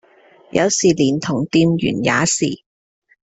[0.49, 2.63] 有時連同店員也是